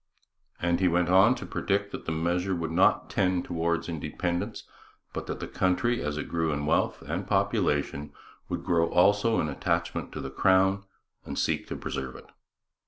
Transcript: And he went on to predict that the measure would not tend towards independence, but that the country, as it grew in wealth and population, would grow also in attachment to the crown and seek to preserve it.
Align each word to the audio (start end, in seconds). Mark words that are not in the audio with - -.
And 0.59 0.79
he 0.79 0.87
went 0.87 1.09
on 1.09 1.35
to 1.35 1.45
predict 1.45 1.91
that 1.91 2.05
the 2.07 2.11
measure 2.11 2.55
would 2.55 2.71
not 2.71 3.07
tend 3.07 3.45
towards 3.45 3.87
independence, 3.87 4.63
but 5.13 5.27
that 5.27 5.39
the 5.39 5.47
country, 5.47 6.01
as 6.01 6.17
it 6.17 6.27
grew 6.27 6.51
in 6.51 6.65
wealth 6.65 7.03
and 7.03 7.27
population, 7.27 8.11
would 8.49 8.63
grow 8.65 8.87
also 8.89 9.39
in 9.39 9.47
attachment 9.47 10.11
to 10.13 10.19
the 10.19 10.31
crown 10.31 10.85
and 11.23 11.37
seek 11.37 11.67
to 11.67 11.75
preserve 11.75 12.15
it. 12.15 12.31